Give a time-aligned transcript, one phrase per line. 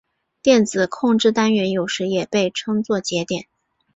[0.41, 3.45] 电子控制单元有时也被称作节点。